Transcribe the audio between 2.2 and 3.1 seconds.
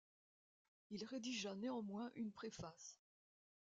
préface.